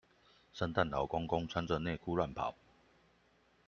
[0.51, 2.55] 聖誕老公公，穿著內褲亂跑